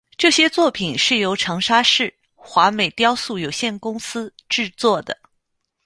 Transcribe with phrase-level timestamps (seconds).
[0.17, 5.15] 这些作品是由长沙市华美雕塑有限公司制作的。